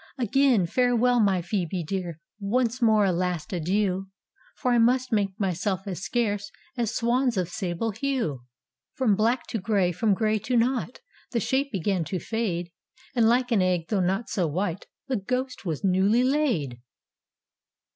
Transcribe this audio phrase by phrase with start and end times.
[0.17, 2.19] "Again, farewell, my Phoebe dear!
[2.39, 4.11] Once more a last adieu I
[4.55, 8.41] For I must make myself as scarce As swans of sable hue."
[8.95, 11.01] From black to gray^ from gray to nought
[11.33, 12.71] The shape began to fade—
[13.15, 16.79] And like an egg, though not so white, Tlie ghost was newly laid